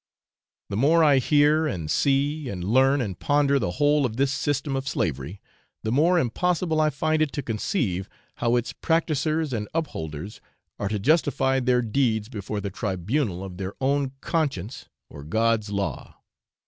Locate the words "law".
15.69-16.15